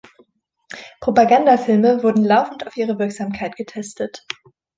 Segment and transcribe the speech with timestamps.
[0.99, 4.25] Propagandafilme wurden laufend auf ihre Wirksamkeit getestet.